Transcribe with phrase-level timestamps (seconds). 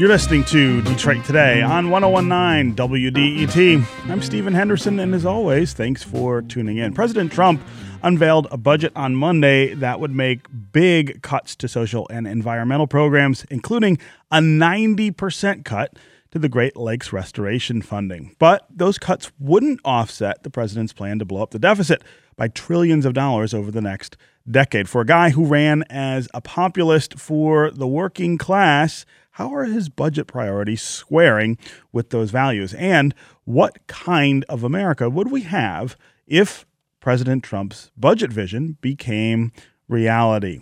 [0.00, 3.84] You're listening to Detroit Today on 1019 WDET.
[4.08, 6.94] I'm Stephen Henderson, and as always, thanks for tuning in.
[6.94, 7.62] President Trump
[8.02, 13.44] unveiled a budget on Monday that would make big cuts to social and environmental programs,
[13.50, 13.98] including
[14.30, 15.98] a 90% cut
[16.30, 18.34] to the Great Lakes restoration funding.
[18.38, 22.02] But those cuts wouldn't offset the president's plan to blow up the deficit
[22.36, 24.16] by trillions of dollars over the next
[24.50, 24.88] decade.
[24.88, 29.04] For a guy who ran as a populist for the working class,
[29.40, 31.56] how are his budget priorities squaring
[31.92, 32.74] with those values?
[32.74, 36.66] And what kind of America would we have if
[37.00, 39.50] President Trump's budget vision became
[39.88, 40.60] reality?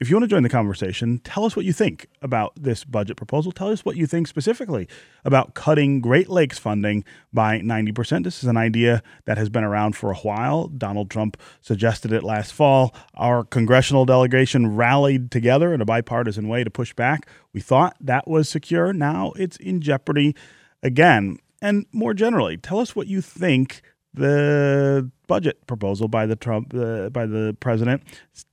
[0.00, 3.18] If you want to join the conversation, tell us what you think about this budget
[3.18, 3.52] proposal.
[3.52, 4.88] Tell us what you think specifically
[5.26, 7.04] about cutting Great Lakes funding
[7.34, 8.24] by 90%.
[8.24, 10.68] This is an idea that has been around for a while.
[10.68, 12.94] Donald Trump suggested it last fall.
[13.12, 17.28] Our congressional delegation rallied together in a bipartisan way to push back.
[17.52, 18.94] We thought that was secure.
[18.94, 20.34] Now it's in jeopardy
[20.82, 21.36] again.
[21.60, 27.08] And more generally, tell us what you think the budget proposal by the Trump uh,
[27.10, 28.02] by the president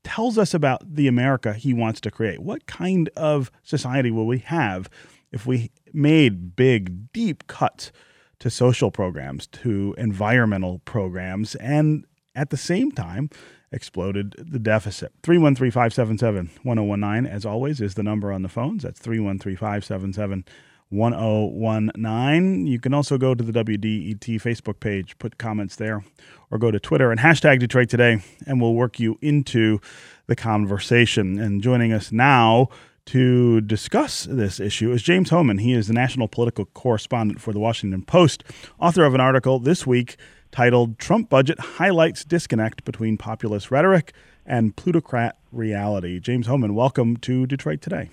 [0.03, 2.39] tells us about the America he wants to create.
[2.39, 4.89] What kind of society will we have
[5.31, 7.91] if we made big, deep cuts
[8.39, 12.05] to social programs, to environmental programs, and
[12.35, 13.29] at the same time
[13.71, 15.11] exploded the deficit?
[15.23, 18.83] 313 577 1019, as always, is the number on the phones.
[18.83, 20.45] That's 313 577
[20.89, 22.67] 1019.
[22.67, 26.03] You can also go to the WDET Facebook page, put comments there,
[26.49, 29.79] or go to Twitter and hashtag Detroit Today, and we'll work you into
[30.27, 31.39] the conversation.
[31.39, 32.69] And joining us now
[33.07, 35.59] to discuss this issue is James Hohmann.
[35.59, 38.43] He is the national political correspondent for the Washington Post,
[38.79, 40.17] author of an article this week
[40.51, 44.13] titled Trump Budget Highlights Disconnect Between Populist Rhetoric
[44.45, 46.19] and Plutocrat Reality.
[46.19, 48.09] James Hohmann, welcome to Detroit Today.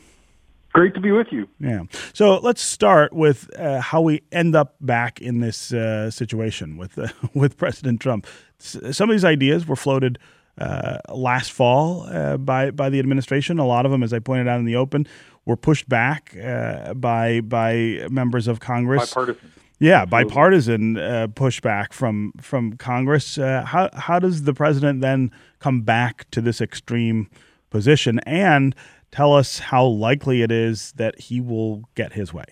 [0.75, 1.49] Great to be with you.
[1.61, 1.85] Yeah.
[2.13, 6.99] So let's start with uh, how we end up back in this uh, situation with
[6.99, 8.27] uh, with President Trump.
[8.59, 10.19] some of these ideas were floated
[10.59, 13.61] uh, last fall uh, by by the administration.
[13.61, 15.07] A lot of them, as I pointed out in the open,
[15.45, 19.11] were pushed back uh, by by members of Congress.
[19.11, 19.53] Bipartisan.
[19.79, 20.95] Yeah, bipartisan
[21.35, 23.37] pushback from from Congress.
[23.37, 25.31] how how does the president then
[25.61, 27.29] come back to this extreme
[27.71, 28.75] position and
[29.15, 32.45] tell us how likely it is that he will get his way.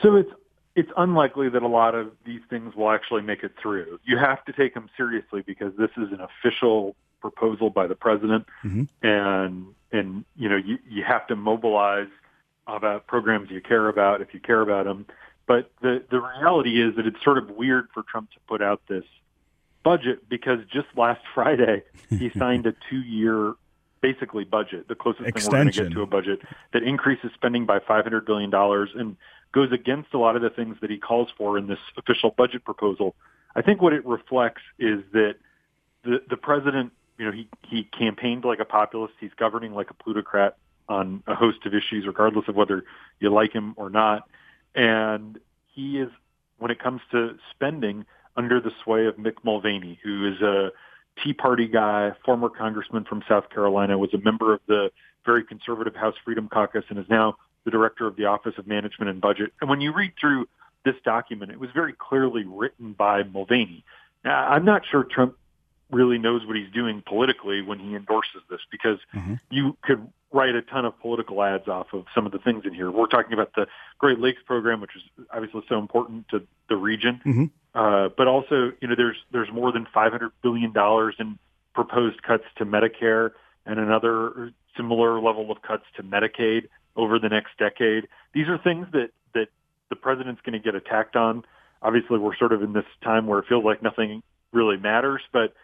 [0.00, 0.30] So it's
[0.76, 3.98] it's unlikely that a lot of these things will actually make it through.
[4.04, 8.46] You have to take them seriously because this is an official proposal by the president,
[8.64, 8.84] mm-hmm.
[9.06, 12.08] and and you know you you have to mobilize
[12.68, 15.06] about programs you care about if you care about them.
[15.46, 18.80] But the the reality is that it's sort of weird for Trump to put out
[18.88, 19.04] this
[19.82, 23.54] budget because just last Friday he signed a two year
[24.02, 25.44] basically budget, the closest Extension.
[25.44, 26.40] thing we're going to get to a budget
[26.72, 28.52] that increases spending by $500 billion
[28.98, 29.16] and
[29.52, 32.64] goes against a lot of the things that he calls for in this official budget
[32.64, 33.14] proposal.
[33.54, 35.36] I think what it reflects is that
[36.04, 39.14] the, the president, you know, he, he campaigned like a populist.
[39.20, 40.56] He's governing like a plutocrat
[40.88, 42.84] on a host of issues, regardless of whether
[43.20, 44.28] you like him or not.
[44.74, 46.10] And he is,
[46.58, 48.04] when it comes to spending,
[48.36, 50.70] under the sway of Mick Mulvaney, who is a
[51.22, 54.90] Tea Party guy, former congressman from South Carolina, was a member of the
[55.24, 59.10] very conservative House Freedom Caucus and is now the director of the Office of Management
[59.10, 59.52] and Budget.
[59.60, 60.48] And when you read through
[60.84, 63.84] this document, it was very clearly written by Mulvaney.
[64.24, 65.36] Now, I'm not sure Trump
[65.90, 69.34] really knows what he's doing politically when he endorses this because mm-hmm.
[69.50, 72.72] you could write a ton of political ads off of some of the things in
[72.72, 72.90] here.
[72.90, 73.66] We're talking about the
[73.98, 77.20] Great Lakes program, which is obviously so important to the region.
[77.24, 77.44] Mm-hmm.
[77.74, 81.38] Uh, but also, you know, there's there's more than 500 billion dollars in
[81.74, 83.30] proposed cuts to Medicare
[83.64, 88.08] and another similar level of cuts to Medicaid over the next decade.
[88.34, 89.48] These are things that that
[89.88, 91.44] the president's going to get attacked on.
[91.80, 94.22] Obviously, we're sort of in this time where it feels like nothing
[94.52, 95.54] really matters, but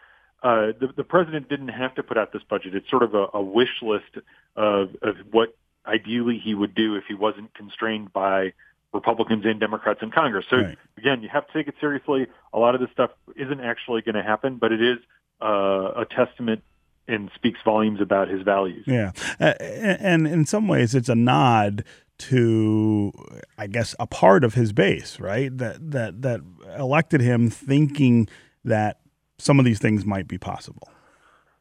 [0.41, 2.73] uh, the, the president didn't have to put out this budget.
[2.73, 5.55] It's sort of a, a wish list of, of what
[5.85, 8.53] ideally he would do if he wasn't constrained by
[8.93, 10.45] Republicans and Democrats in Congress.
[10.49, 10.77] So right.
[10.97, 12.27] again, you have to take it seriously.
[12.53, 14.97] A lot of this stuff isn't actually going to happen, but it is
[15.41, 16.63] uh, a testament
[17.07, 18.83] and speaks volumes about his values.
[18.87, 21.83] Yeah, uh, and in some ways, it's a nod
[22.19, 23.11] to,
[23.57, 25.55] I guess, a part of his base, right?
[25.57, 26.41] That that that
[26.77, 28.27] elected him thinking
[28.63, 28.99] that
[29.39, 30.89] some of these things might be possible.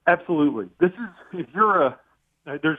[0.07, 0.69] Absolutely.
[0.81, 1.99] This is if you're a
[2.63, 2.79] there's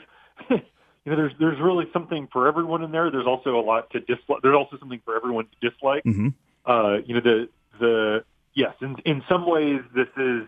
[1.09, 3.09] you know, there's there's really something for everyone in there.
[3.09, 4.41] There's also a lot to dislike.
[4.44, 6.03] There's also something for everyone to dislike.
[6.03, 6.29] Mm-hmm.
[6.65, 8.23] Uh, you know, the the
[8.53, 10.44] yes, in in some ways this is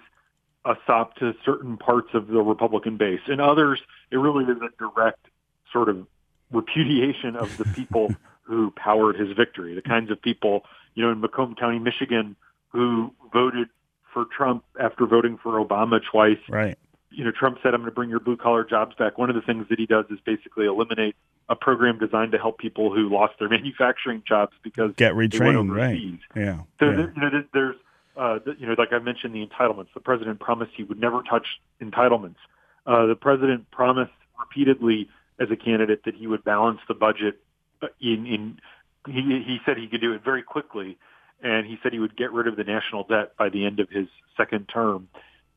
[0.64, 3.22] a sop to certain parts of the Republican base.
[3.28, 3.82] In others,
[4.12, 5.26] it really is a direct
[5.74, 6.06] sort of
[6.52, 11.22] repudiation of the people who powered his victory, the kinds of people, you know, in
[11.22, 12.36] Macomb County, Michigan,
[12.68, 13.70] who voted
[14.14, 16.38] for Trump after voting for Obama twice.
[16.48, 16.78] Right.
[17.12, 19.18] You know, Trump said, I'm going to bring your blue collar jobs back.
[19.18, 21.16] One of the things that he does is basically eliminate
[21.50, 25.76] a program designed to help people who lost their manufacturing jobs because get retrained.
[25.76, 26.20] Right.
[26.36, 26.62] Yeah.
[26.80, 26.92] So yeah.
[26.92, 27.76] There, you know, there's,
[28.18, 29.90] uh, you know, like I mentioned, the entitlements.
[29.94, 31.48] The president promised he would never touch
[31.82, 32.38] entitlements.
[32.86, 35.10] Uh, the president promised repeatedly
[35.40, 37.40] as a candidate that he would balance the budget
[38.00, 38.60] in, in
[39.08, 40.98] he, he said he could do it very quickly
[41.44, 43.90] and he said he would get rid of the national debt by the end of
[43.90, 44.08] his
[44.38, 45.08] second term.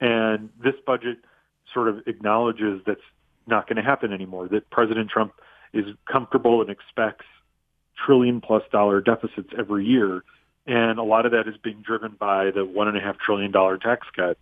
[0.00, 1.18] And this budget
[1.72, 3.00] sort of acknowledges that's
[3.46, 5.32] not going to happen anymore, that President Trump
[5.72, 7.26] is comfortable and expects
[8.06, 10.22] trillion plus dollar deficits every year.
[10.66, 13.50] And a lot of that is being driven by the one and a half trillion
[13.50, 14.38] dollar tax cut.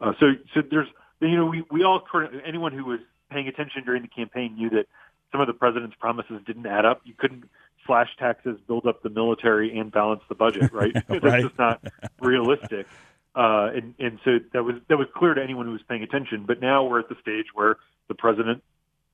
[0.00, 0.88] Uh, so, so there's,
[1.20, 2.02] you know, we, we all,
[2.44, 3.00] anyone who was
[3.30, 4.86] paying attention during the campaign knew that
[5.32, 7.02] some of the president's promises didn't add up.
[7.04, 7.44] You couldn't
[7.86, 10.72] slash taxes, build up the military, and balance the budget.
[10.72, 10.94] Right?
[11.08, 11.22] right.
[11.22, 11.82] That's just not
[12.20, 12.86] realistic.
[13.36, 16.44] Uh, and and so that was that was clear to anyone who was paying attention.
[16.46, 17.76] But now we're at the stage where
[18.08, 18.62] the president,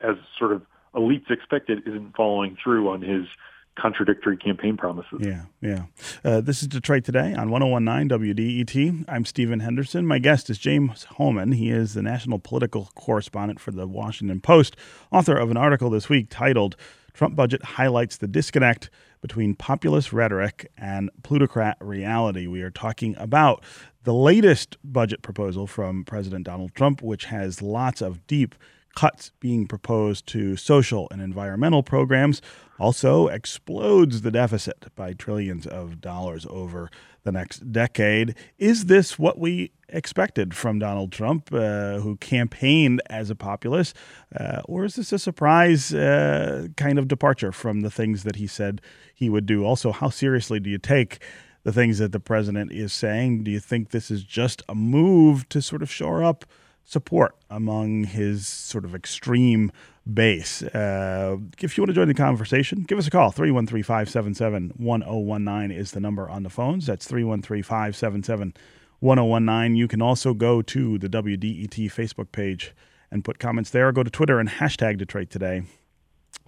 [0.00, 0.62] as sort of
[0.94, 3.26] elites expected, isn't following through on his
[3.74, 5.18] contradictory campaign promises.
[5.20, 5.84] Yeah, yeah.
[6.22, 9.04] Uh, this is Detroit Today on 1019 WDET.
[9.08, 10.06] I'm Stephen Henderson.
[10.06, 11.52] My guest is James Hohmann.
[11.52, 14.76] He is the national political correspondent for the Washington Post,
[15.10, 16.76] author of an article this week titled
[17.14, 18.90] Trump budget highlights the disconnect
[19.20, 22.46] between populist rhetoric and plutocrat reality.
[22.46, 23.62] We are talking about
[24.04, 28.54] the latest budget proposal from President Donald Trump, which has lots of deep
[28.94, 32.42] cuts being proposed to social and environmental programs,
[32.78, 36.90] also explodes the deficit by trillions of dollars over
[37.22, 38.34] the next decade.
[38.58, 43.96] Is this what we expected from Donald Trump, uh, who campaigned as a populist,
[44.38, 48.46] uh, or is this a surprise uh, kind of departure from the things that he
[48.46, 48.80] said
[49.14, 49.64] he would do?
[49.64, 51.22] Also, how seriously do you take?
[51.64, 53.44] The things that the president is saying.
[53.44, 56.44] Do you think this is just a move to sort of shore up
[56.84, 59.70] support among his sort of extreme
[60.12, 60.62] base.
[60.62, 63.30] Uh, if you want to join the conversation, give us a call.
[63.30, 66.86] 313 577 1019 is the number on the phones.
[66.86, 68.54] That's 313 577
[69.00, 69.76] 1019.
[69.76, 72.72] You can also go to the WDET Facebook page
[73.10, 73.92] and put comments there.
[73.92, 75.62] Go to Twitter and hashtag Detroit Today.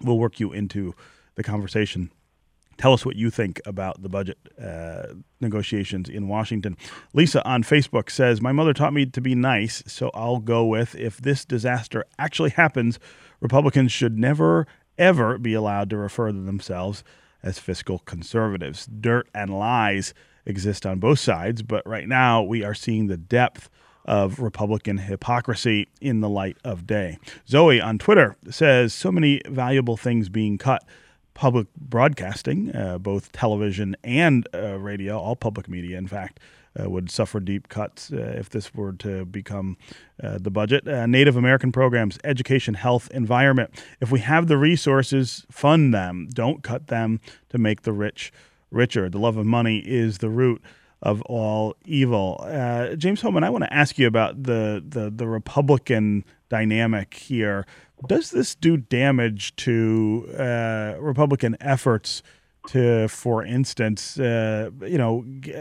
[0.01, 0.93] We'll work you into
[1.35, 2.11] the conversation.
[2.77, 6.75] Tell us what you think about the budget uh, negotiations in Washington.
[7.13, 10.95] Lisa on Facebook says, My mother taught me to be nice, so I'll go with
[10.95, 12.99] if this disaster actually happens,
[13.39, 14.67] Republicans should never,
[14.97, 17.03] ever be allowed to refer to themselves
[17.43, 18.87] as fiscal conservatives.
[18.87, 20.13] Dirt and lies
[20.45, 23.69] exist on both sides, but right now we are seeing the depth
[24.05, 27.17] of Republican hypocrisy in the light of day.
[27.47, 30.83] Zoe on Twitter says, So many valuable things being cut
[31.35, 36.39] public broadcasting, uh, both television and uh, radio, all public media, in fact,
[36.79, 39.77] uh, would suffer deep cuts uh, if this were to become
[40.23, 40.87] uh, the budget.
[40.87, 43.69] Uh, Native American programs, education, health, environment.
[44.01, 46.27] If we have the resources, fund them.
[46.33, 48.33] Don't cut them to make the rich
[48.71, 49.09] richer.
[49.09, 50.61] The love of money is the root
[51.01, 52.43] of all evil.
[52.97, 57.65] James Hohmann, I want to ask you about the, the, the Republican dynamic here.
[58.07, 62.21] Does this do damage to uh, Republican efforts
[62.67, 65.53] to, for instance, uh, you know, g-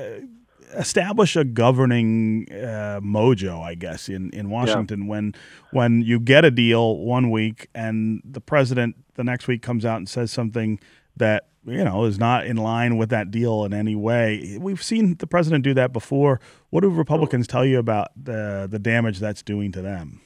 [0.77, 5.09] establish a governing uh, mojo, I guess, in, in Washington yeah.
[5.09, 5.35] when
[5.71, 9.99] when you get a deal one week and the president the next week comes out
[9.99, 10.79] and says something
[11.17, 14.59] that you know is not in line with that deal in any way.
[14.61, 16.41] We've seen the president do that before.
[16.71, 20.21] What do Republicans tell you about the the damage that's doing to them?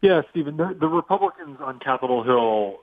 [0.00, 2.80] Yeah, Stephen, the, the Republicans on Capitol Hill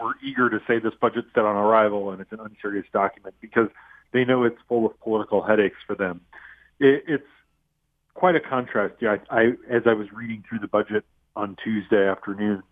[0.00, 3.68] were eager to say this budget's dead on arrival and it's an unserious document because
[4.12, 6.20] they know it's full of political headaches for them.
[6.78, 7.26] It, it's
[8.14, 8.94] quite a contrast.
[9.00, 11.04] Yeah, I, I, as I was reading through the budget
[11.36, 12.62] on Tuesday afternoon,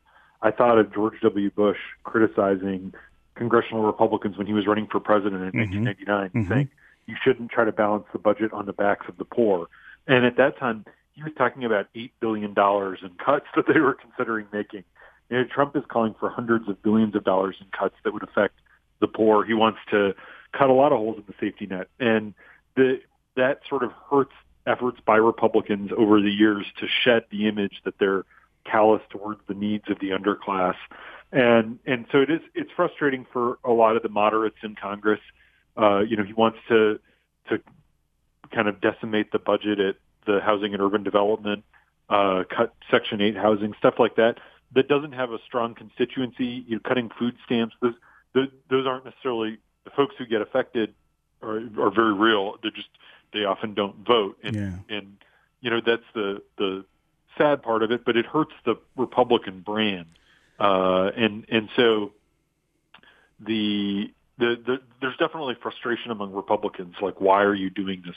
[0.42, 1.50] I thought of George W.
[1.50, 2.94] Bush criticizing
[3.34, 5.84] congressional Republicans when he was running for president in mm-hmm.
[5.84, 6.52] 1999, mm-hmm.
[6.52, 6.68] saying
[7.06, 9.68] you shouldn't try to balance the budget on the backs of the poor.
[10.06, 10.84] And at that time,
[11.18, 14.84] he was talking about eight billion dollars in cuts that they were considering making.
[15.28, 18.22] You know, Trump is calling for hundreds of billions of dollars in cuts that would
[18.22, 18.54] affect
[19.00, 19.44] the poor.
[19.44, 20.14] He wants to
[20.52, 22.34] cut a lot of holes in the safety net, and
[22.76, 23.00] the
[23.36, 24.32] that sort of hurts
[24.66, 28.24] efforts by Republicans over the years to shed the image that they're
[28.64, 30.76] callous towards the needs of the underclass.
[31.32, 35.20] And and so it is it's frustrating for a lot of the moderates in Congress.
[35.76, 37.00] Uh, you know, he wants to
[37.50, 37.60] to
[38.52, 39.96] kind of decimate the budget at
[40.28, 41.64] the housing and urban development,
[42.08, 44.34] uh, cut Section 8 housing, stuff like that.
[44.76, 47.94] that doesn't have a strong constituency, you know, cutting food stamps, those,
[48.34, 50.94] those, those aren't necessarily the folks who get affected
[51.42, 52.56] are, are very real.
[52.62, 52.88] They're just
[53.32, 54.96] they often don't vote, and Yeah.
[54.96, 55.06] and
[55.62, 56.84] you know that's the the
[57.38, 58.00] sad part of it.
[58.04, 60.06] But it hurts the Republican brand,
[60.58, 62.12] uh, and and so
[63.40, 66.94] the, the the there's definitely frustration among Republicans.
[67.00, 68.16] Like, why are you doing this?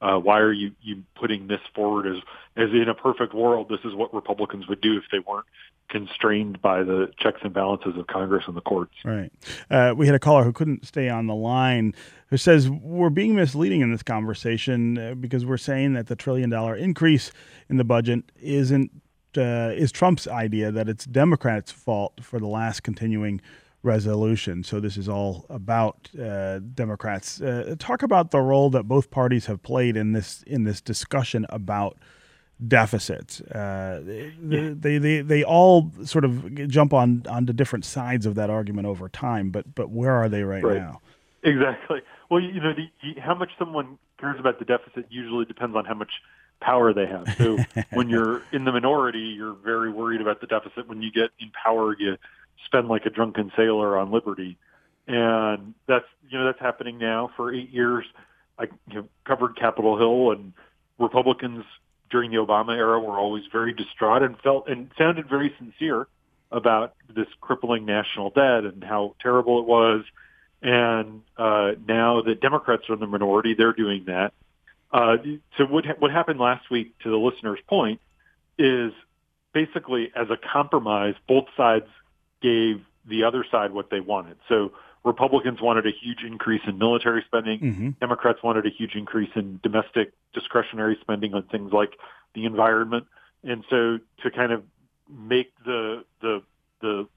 [0.00, 2.22] Uh, why are you you putting this forward as
[2.56, 3.68] as in a perfect world?
[3.68, 5.46] This is what Republicans would do if they weren't
[5.88, 8.94] constrained by the checks and balances of Congress and the courts.
[9.04, 9.32] Right.
[9.70, 11.94] Uh, we had a caller who couldn't stay on the line
[12.28, 16.50] who says we're being misleading in this conversation uh, because we're saying that the trillion
[16.50, 17.32] dollar increase
[17.68, 18.90] in the budget isn't
[19.36, 23.40] uh, is Trump's idea that it's Democrats' fault for the last continuing
[23.82, 24.64] resolution.
[24.64, 27.40] So this is all about uh, Democrats.
[27.40, 31.46] Uh, talk about the role that both parties have played in this in this discussion
[31.48, 31.96] about
[32.66, 33.40] deficits.
[33.40, 34.32] Uh, they,
[34.74, 39.08] they, they, they all sort of jump on onto different sides of that argument over
[39.08, 40.78] time, but but where are they right, Right.
[40.78, 41.00] now?
[41.44, 42.00] Exactly.
[42.30, 45.94] Well, you know, the, how much someone cares about the deficit usually depends on how
[45.94, 46.10] much
[46.60, 47.32] power they have.
[47.38, 47.58] So
[47.92, 50.88] when you're in the minority, you're very worried about the deficit.
[50.88, 52.16] When you get in power, you
[52.66, 54.58] spend like a drunken sailor on liberty,
[55.06, 58.04] and that's you know that's happening now for eight years.
[58.58, 60.52] I you know, covered Capitol Hill, and
[60.98, 61.64] Republicans
[62.10, 66.06] during the Obama era were always very distraught and felt and sounded very sincere
[66.50, 70.04] about this crippling national debt and how terrible it was.
[70.62, 74.32] And uh, now that Democrats are in the minority, they're doing that.
[74.90, 75.16] Uh,
[75.56, 78.00] so what ha- what happened last week, to the listener's point,
[78.58, 78.92] is
[79.52, 81.86] basically as a compromise, both sides
[82.42, 84.36] gave the other side what they wanted.
[84.48, 84.72] So
[85.04, 87.58] Republicans wanted a huge increase in military spending.
[87.58, 91.94] hmm Democrats wanted a huge increase in domestic discretionary spending on things like
[92.34, 93.06] the environment.
[93.44, 94.62] And so to kind of
[95.08, 96.42] make the the
[96.80, 97.08] the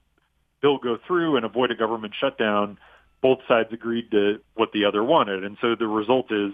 [0.61, 2.77] bill go through and avoid a government shutdown,
[3.21, 5.43] both sides agreed to what the other wanted.
[5.43, 6.53] And so the result is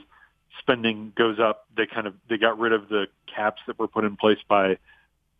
[0.59, 1.67] spending goes up.
[1.75, 4.77] They kind of they got rid of the caps that were put in place by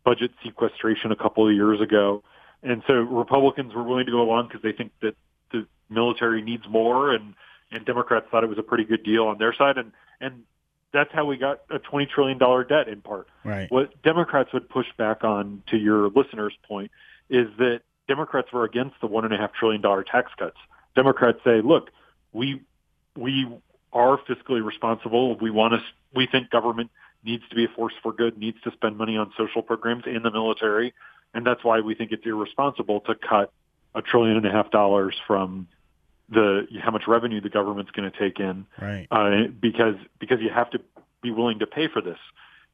[0.04, 2.22] budget sequestration a couple of years ago.
[2.62, 5.14] And so Republicans were willing to go along because they think that
[5.52, 7.34] the military needs more and
[7.70, 10.44] and Democrats thought it was a pretty good deal on their side and and
[10.92, 13.28] that's how we got a 20 trillion dollar debt in part.
[13.44, 13.70] Right.
[13.70, 16.90] What Democrats would push back on to your listener's point
[17.28, 20.56] is that Democrats were against the one and a half trillion dollar tax cuts.
[20.96, 21.90] Democrats say, look,
[22.32, 22.62] we
[23.16, 23.46] we
[23.92, 25.36] are fiscally responsible.
[25.38, 25.80] We want to.
[26.14, 26.90] We think government
[27.22, 30.22] needs to be a force for good, needs to spend money on social programs in
[30.22, 30.94] the military,
[31.34, 33.52] and that's why we think it's irresponsible to cut
[33.94, 35.68] a trillion and a half dollars from
[36.28, 39.06] the how much revenue the government's going to take in Right.
[39.10, 40.80] uh, because because you have to
[41.22, 42.18] be willing to pay for this,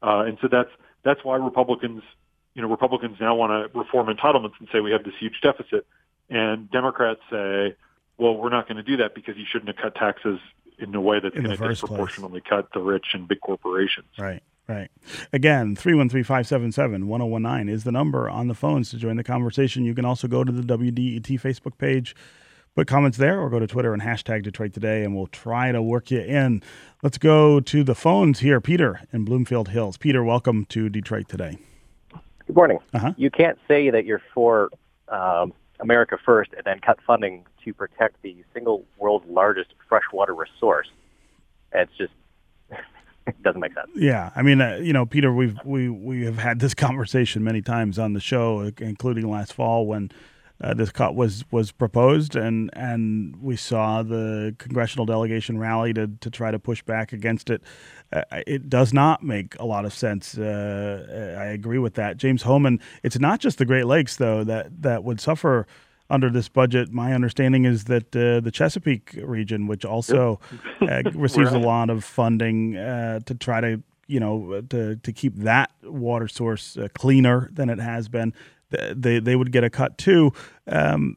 [0.02, 0.70] uh, and so that's
[1.02, 2.02] that's why Republicans,
[2.54, 5.86] you know, Republicans now want to reform entitlements and say we have this huge deficit,
[6.30, 7.76] and Democrats say,
[8.18, 10.40] well, we're not going to do that because you shouldn't have cut taxes
[10.78, 11.80] in a way that's going to first place.
[11.80, 14.08] disproportionately cut the rich and big corporations.
[14.18, 14.42] Right.
[14.66, 14.90] Right.
[15.32, 19.84] Again, 313-577-1019 is the number on the phones to join the conversation.
[19.84, 22.16] You can also go to the WDET Facebook page,
[22.74, 25.82] put comments there, or go to Twitter and hashtag Detroit Today, and we'll try to
[25.82, 26.62] work you in.
[27.02, 28.58] Let's go to the phones here.
[28.58, 29.98] Peter in Bloomfield Hills.
[29.98, 31.58] Peter, welcome to Detroit Today.
[32.46, 32.78] Good morning.
[32.94, 33.12] Uh-huh.
[33.18, 34.70] You can't say that you're for
[35.08, 40.88] um, America first and then cut funding to protect the single world's largest freshwater resource.
[41.72, 42.12] It's just
[43.26, 43.90] it doesn't make sense.
[43.94, 47.62] Yeah, I mean, uh, you know, Peter, we've we we have had this conversation many
[47.62, 50.10] times on the show, uh, including last fall when
[50.60, 56.08] uh, this cut was was proposed, and and we saw the congressional delegation rally to
[56.20, 57.62] to try to push back against it.
[58.12, 60.38] Uh, it does not make a lot of sense.
[60.38, 62.80] Uh, I agree with that, James Hohmann.
[63.02, 65.66] It's not just the Great Lakes though that that would suffer.
[66.14, 70.38] Under this budget, my understanding is that uh, the Chesapeake region, which also
[70.80, 75.34] uh, receives a lot of funding uh, to try to you know to to keep
[75.38, 78.32] that water source uh, cleaner than it has been.
[78.70, 80.32] They they would get a cut too.
[80.68, 81.16] Um,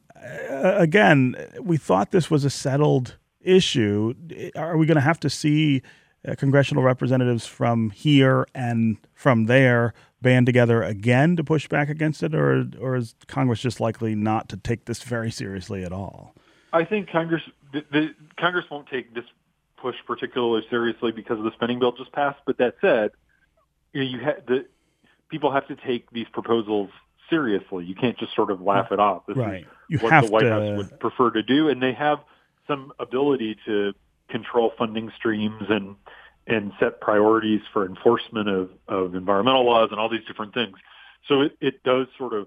[0.60, 4.14] again, we thought this was a settled issue.
[4.56, 5.82] Are we going to have to see
[6.26, 12.22] uh, congressional representatives from here and from there band together again to push back against
[12.22, 16.34] it, or or is Congress just likely not to take this very seriously at all?
[16.72, 19.24] I think Congress the, the Congress won't take this
[19.76, 22.40] push particularly seriously because of the spending bill just passed.
[22.46, 23.12] But that said,
[23.92, 24.66] you know, you ha- the
[25.30, 26.90] people have to take these proposals
[27.30, 27.84] seriously.
[27.84, 29.26] You can't just sort of laugh it off.
[29.26, 29.62] This Right.
[29.62, 30.50] is You what have the White to.
[30.50, 32.18] House would prefer to do, and they have
[32.66, 33.92] some ability to
[34.28, 35.94] control funding streams and
[36.48, 40.76] and set priorities for enforcement of, of environmental laws and all these different things.
[41.28, 42.46] So it, it does sort of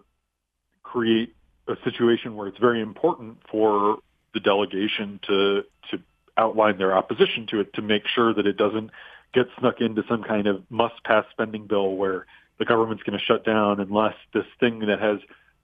[0.81, 1.35] create
[1.67, 3.99] a situation where it's very important for
[4.33, 5.99] the delegation to to
[6.37, 8.89] outline their opposition to it to make sure that it doesn't
[9.33, 12.25] get snuck into some kind of must pass spending bill where
[12.57, 15.19] the government's going to shut down unless this thing that has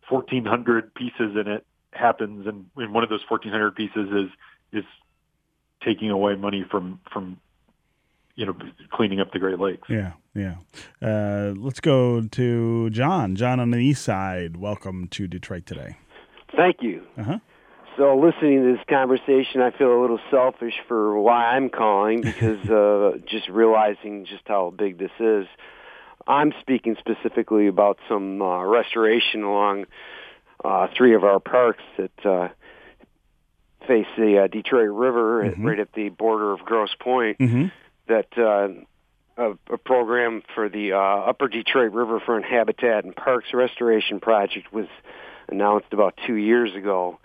[0.10, 4.30] 1400 pieces in it happens and, and one of those 1400 pieces is
[4.72, 4.86] is
[5.84, 7.38] taking away money from from
[8.38, 8.56] you know
[8.92, 9.90] cleaning up the Great Lakes.
[9.90, 10.56] Yeah, yeah.
[11.02, 13.36] Uh, let's go to John.
[13.36, 14.56] John on the east side.
[14.56, 15.98] Welcome to Detroit today.
[16.56, 17.04] Thank you.
[17.18, 17.40] Uh-huh.
[17.98, 22.64] So, listening to this conversation, I feel a little selfish for why I'm calling because
[22.70, 25.48] uh, just realizing just how big this is.
[26.28, 29.86] I'm speaking specifically about some uh, restoration along
[30.64, 32.50] uh, three of our parks that uh,
[33.88, 35.66] face the uh, Detroit River, Mhm.
[35.66, 37.38] right at the border of Grosse Pointe.
[37.40, 37.66] Mm-hmm.
[38.08, 38.70] That uh,
[39.42, 44.88] a, a program for the uh, Upper Detroit Riverfront Habitat and Parks Restoration Project was
[45.50, 47.20] announced about two years ago.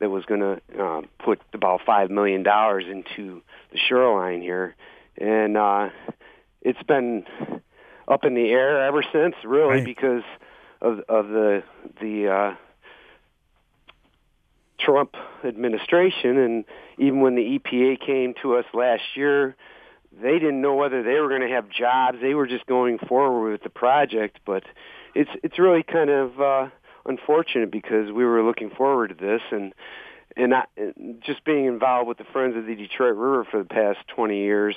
[0.00, 4.74] That was going to uh, put about five million dollars into the shoreline here,
[5.16, 5.90] and uh,
[6.62, 7.24] it's been
[8.08, 9.84] up in the air ever since, really, Right.
[9.84, 10.24] because
[10.82, 11.62] of of the
[12.00, 12.54] the uh,
[14.80, 15.14] Trump
[15.44, 16.64] administration, and
[16.98, 19.54] even when the EPA came to us last year,
[20.22, 22.18] they didn't know whether they were going to have jobs.
[22.20, 24.64] They were just going forward with the project, but
[25.14, 26.68] it's it's really kind of uh,
[27.06, 29.72] unfortunate because we were looking forward to this, and
[30.36, 30.64] and I,
[31.20, 34.74] just being involved with the Friends of the Detroit River for the past 20 years,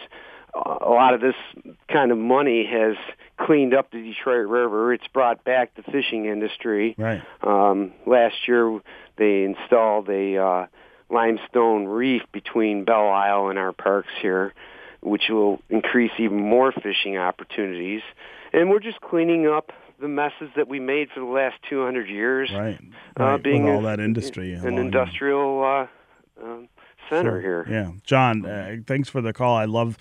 [0.53, 1.35] a lot of this
[1.91, 2.95] kind of money has
[3.39, 4.93] cleaned up the Detroit River.
[4.93, 6.95] It's brought back the fishing industry.
[6.97, 7.21] Right.
[7.41, 8.79] Um, last year,
[9.17, 10.65] they installed a uh,
[11.09, 14.53] limestone reef between Belle Isle and our parks here,
[15.01, 18.01] which will increase even more fishing opportunities.
[18.53, 22.51] And we're just cleaning up the messes that we made for the last 200 years,
[22.53, 22.79] Right.
[23.19, 23.43] uh, right.
[23.43, 24.53] being With all a- that industry.
[24.53, 25.87] an industrial uh,
[26.43, 26.69] um,
[27.09, 27.63] center Sure.
[27.63, 27.65] here.
[27.69, 29.55] Yeah, John, uh, thanks for the call.
[29.55, 29.97] I love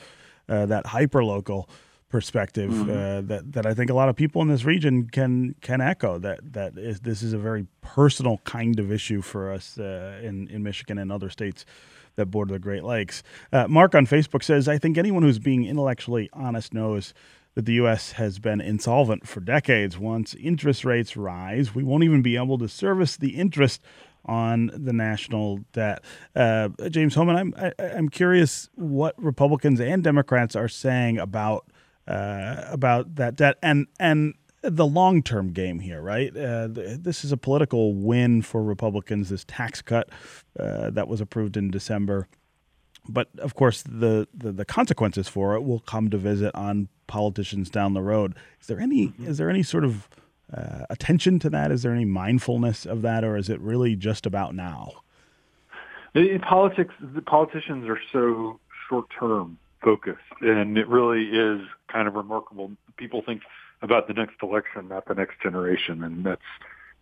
[0.48, 1.68] uh, that hyper local
[2.08, 2.90] perspective Mm-hmm.
[2.90, 6.18] uh, that that I think a lot of people in this region can can echo.
[6.18, 10.46] That that is this is a very personal kind of issue for us uh, in
[10.48, 11.64] in Michigan and other states
[12.16, 13.22] that border the Great Lakes.
[13.52, 17.14] Uh, Mark on Facebook says, "I think anyone who's being intellectually honest knows."
[17.54, 18.12] That the U.S.
[18.12, 19.96] has been insolvent for decades.
[19.96, 23.80] Once interest rates rise, we won't even be able to service the interest
[24.26, 26.04] on the national debt.
[26.34, 31.66] Uh, James Hohmann, I'm I, I'm curious what Republicans and Democrats are saying about
[32.06, 34.34] uh, about that debt and and
[34.68, 36.36] the long term game here, right?
[36.36, 39.28] Uh, th- this is a political win for Republicans.
[39.28, 40.08] This tax cut
[40.58, 42.28] uh, that was approved in December.
[43.08, 47.70] But of course, the, the, the consequences for it will come to visit on politicians
[47.70, 48.34] down the road.
[48.60, 50.08] Is there any is there any sort of
[50.52, 51.70] uh, attention to that?
[51.70, 54.92] Is there any mindfulness of that, or is it really just about now?
[56.14, 62.72] In politics, the politicians are so short-term focused, and it really is kind of remarkable.
[62.96, 63.42] People think
[63.82, 66.40] about the next election, not the next generation, and that's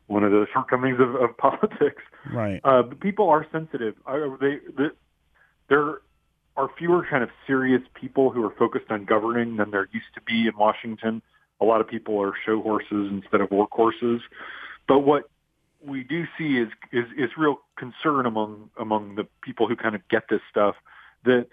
[0.06, 2.02] one of the shortcomings of, of politics.
[2.32, 2.60] Right.
[2.64, 3.94] Uh, but people are sensitive.
[4.06, 4.88] Uh, they, they,
[5.68, 6.00] there
[6.56, 10.20] are fewer kind of serious people who are focused on governing than there used to
[10.22, 11.22] be in Washington.
[11.60, 14.20] A lot of people are show horses instead of workhorses.
[14.86, 15.30] But what
[15.84, 20.06] we do see is, is is real concern among among the people who kind of
[20.08, 20.76] get this stuff
[21.24, 21.46] that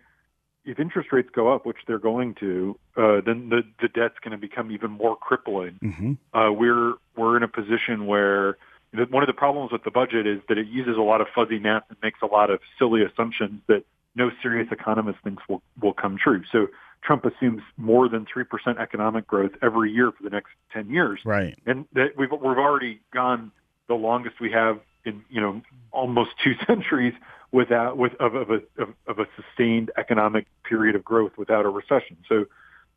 [0.64, 4.32] if interest rates go up, which they're going to, uh, then the the debt's going
[4.32, 8.58] to become even more crippling hmm uh, we're we're in a position where
[8.94, 11.28] the, one of the problems with the budget is that it uses a lot of
[11.34, 13.84] fuzzy math and makes a lot of silly assumptions that
[14.16, 16.44] no serious economist thinks will will come true.
[16.52, 16.68] So
[17.04, 21.20] Trump assumes more than three percent economic growth every year for the next ten years,
[21.26, 21.58] Right.
[21.66, 23.52] and that we've we've already gone
[23.88, 25.62] the longest we have in you know
[25.92, 27.14] almost two centuries
[27.52, 31.70] without with of, of a of, of a sustained economic period of growth without a
[31.70, 32.18] recession.
[32.28, 32.46] So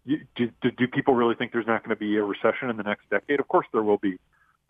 [0.07, 2.83] do, do, do people really think there's not going to be a recession in the
[2.83, 3.41] next decade?
[3.41, 4.19] Of course there will be.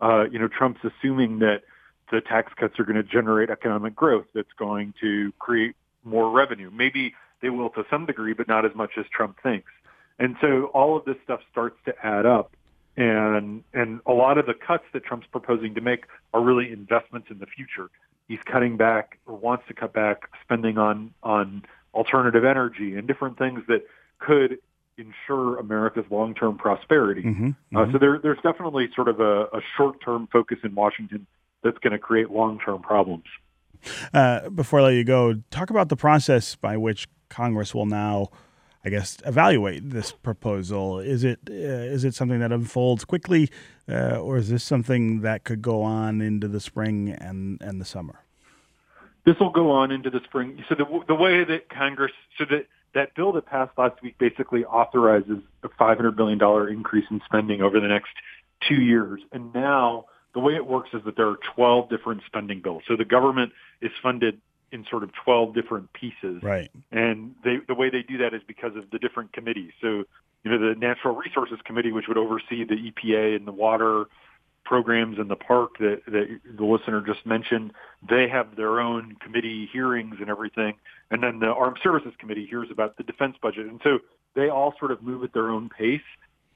[0.01, 1.63] Uh, you know, Trump's assuming that
[2.11, 6.69] the tax cuts are going to generate economic growth that's going to create more revenue.
[6.71, 9.71] Maybe they will to some degree, but not as much as Trump thinks.
[10.19, 12.55] And so all of this stuff starts to add up.
[12.97, 17.27] And and a lot of the cuts that Trump's proposing to make are really investments
[17.29, 17.89] in the future.
[18.27, 23.37] He's cutting back or wants to cut back spending on on alternative energy and different
[23.37, 23.85] things that
[24.19, 24.59] could
[24.97, 27.21] ensure America's long-term prosperity.
[27.21, 31.27] hmm Uh, so there, there's definitely sort of a, a short-term focus in Washington
[31.63, 33.25] that's going to create long-term problems.
[34.13, 38.29] Uh, before I let you go, talk about the process by which Congress will now,
[38.85, 40.99] I guess, evaluate this proposal?
[40.99, 43.49] Is it uh, is it something that unfolds quickly,
[43.89, 47.85] uh, or is this something that could go on into the spring and, and the
[47.85, 48.21] summer?
[49.25, 50.63] This will go on into the spring.
[50.69, 54.63] So the the way that Congress, so that that bill that passed last week basically
[54.65, 56.39] authorizes a $500 billion
[56.71, 58.11] increase in spending over the next
[58.67, 59.19] two years.
[59.31, 62.83] And now the way it works is that there are 12 different spending bills.
[62.87, 64.39] So the government is funded
[64.75, 66.43] in sort of 12 different pieces.
[66.43, 66.69] Right.
[66.91, 69.71] And they, the way they do that is because of the different committees.
[69.81, 70.03] So,
[70.43, 74.05] you know, the Natural Resources Committee, which would oversee the EPA and the water
[74.63, 77.71] programs in the park that, that the listener just mentioned,
[78.07, 80.73] they have their own committee hearings and everything.
[81.09, 83.67] And then the Armed Services Committee hears about the defense budget.
[83.67, 83.99] And so
[84.35, 86.01] they all sort of move at their own pace.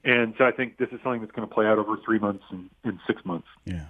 [0.04, 2.44] And so I think this is something that's going to play out over three months
[2.50, 3.48] and, and six months.
[3.66, 3.86] Yeah.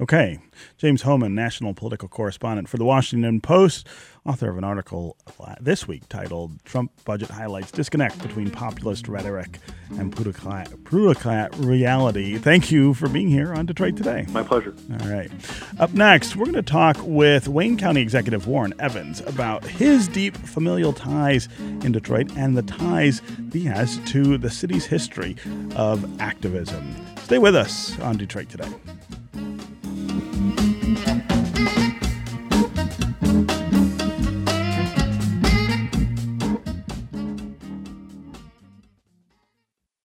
[0.00, 0.38] Okay.
[0.78, 3.86] James Hohmann, national political correspondent for the Washington Post,
[4.24, 5.16] author of an article
[5.60, 9.58] this week titled Trump Budget Highlights Disconnect Between Populist Rhetoric
[9.98, 12.38] and Plutocrat Reality.
[12.38, 14.24] Thank you for being here on Detroit Today.
[14.30, 14.74] My pleasure.
[14.90, 15.30] All right.
[15.78, 20.34] Up next, we're going to talk with Wayne County Executive Warren Evans about his deep
[20.34, 23.20] familial ties in Detroit and the ties
[23.52, 25.36] he has to the city's history
[25.76, 26.96] of activism.
[27.18, 28.68] Stay with us on Detroit Today.